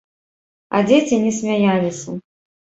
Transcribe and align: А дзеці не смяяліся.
А 0.77 0.81
дзеці 0.91 1.19
не 1.27 1.31
смяяліся. 1.41 2.17